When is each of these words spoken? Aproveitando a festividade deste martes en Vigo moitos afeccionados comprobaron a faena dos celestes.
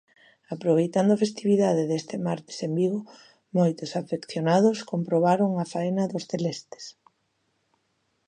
Aproveitando 0.55 1.09
a 1.13 1.21
festividade 1.23 1.83
deste 1.91 2.15
martes 2.27 2.57
en 2.67 2.71
Vigo 2.79 2.99
moitos 3.57 3.91
afeccionados 4.01 4.77
comprobaron 4.91 5.51
a 5.55 5.65
faena 5.73 6.03
dos 6.11 6.27
celestes. 6.31 6.85